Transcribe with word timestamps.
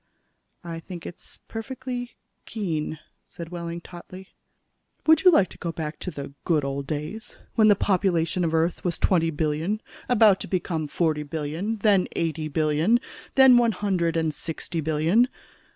"I 0.63 0.79
think 0.79 1.05
it's 1.05 1.37
perfectly 1.47 2.15
keen," 2.47 2.97
said 3.27 3.49
Wehling 3.51 3.81
tautly. 3.81 4.29
"Would 5.05 5.21
you 5.23 5.29
like 5.29 5.47
to 5.49 5.59
go 5.59 5.71
back 5.71 5.99
to 5.99 6.09
the 6.09 6.33
good 6.43 6.65
old 6.65 6.87
days, 6.87 7.37
when 7.53 7.67
the 7.67 7.75
population 7.75 8.43
of 8.43 8.49
the 8.49 8.57
Earth 8.57 8.83
was 8.83 8.97
twenty 8.97 9.29
billion 9.29 9.79
about 10.09 10.39
to 10.39 10.47
become 10.47 10.87
forty 10.87 11.21
billion, 11.21 11.75
then 11.77 12.07
eighty 12.15 12.47
billion, 12.47 12.99
then 13.35 13.57
one 13.57 13.73
hundred 13.73 14.17
and 14.17 14.33
sixty 14.33 14.81
billion? 14.81 15.27